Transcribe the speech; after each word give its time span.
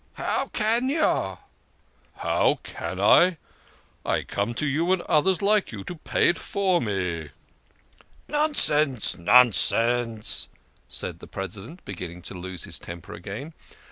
"How 0.13 0.47
can 0.47 0.89
you?"" 0.89 1.37
How 2.23 2.57
can 2.63 2.99
I? 2.99 3.37
I 4.03 4.23
come 4.23 4.55
to 4.55 4.65
you 4.65 4.91
and 4.91 5.03
others 5.03 5.43
like 5.43 5.71
you 5.71 5.83
to 5.83 5.93
pay 5.93 6.27
it 6.29 6.39
for 6.39 6.81
me."" 6.81 7.29
Nonsense! 8.27 9.15
Nonsense!" 9.15 10.47
said 10.87 11.19
the 11.19 11.27
President, 11.27 11.85
begin 11.85 12.09
ning 12.09 12.21
to 12.23 12.33
lose 12.33 12.63
his 12.63 12.79
temper 12.79 13.13
again. 13.13 13.53